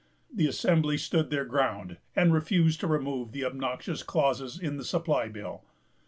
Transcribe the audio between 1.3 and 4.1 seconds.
ground, and refused to remove the obnoxious